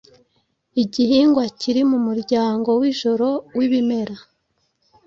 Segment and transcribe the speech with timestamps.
[0.83, 4.15] Igihingwa kiri mumuryango wijoro wibimera